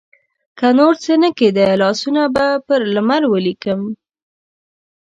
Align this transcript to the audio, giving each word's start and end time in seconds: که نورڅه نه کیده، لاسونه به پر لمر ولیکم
که 0.57 0.67
نورڅه 0.77 1.13
نه 1.23 1.29
کیده، 1.37 1.65
لاسونه 1.81 2.21
به 2.35 2.45
پر 2.65 2.81
لمر 2.93 3.21
ولیکم 3.33 3.81